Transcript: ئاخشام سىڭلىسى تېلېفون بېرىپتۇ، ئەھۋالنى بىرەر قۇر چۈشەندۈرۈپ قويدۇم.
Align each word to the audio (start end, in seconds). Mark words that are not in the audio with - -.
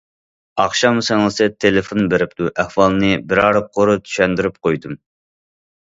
ئاخشام 0.61 1.01
سىڭلىسى 1.07 1.47
تېلېفون 1.67 2.09
بېرىپتۇ، 2.15 2.51
ئەھۋالنى 2.65 3.13
بىرەر 3.29 3.63
قۇر 3.71 3.97
چۈشەندۈرۈپ 4.03 4.63
قويدۇم. 4.67 5.03